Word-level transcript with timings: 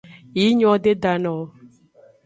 Yi 0.37 0.45
nyo 0.57 0.71
de 0.83 0.91
da 1.01 1.11
no 1.23 1.31
o. 1.41 1.43